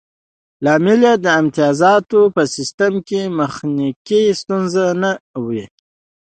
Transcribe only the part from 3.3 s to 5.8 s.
تخنیکي ستونزې نه وې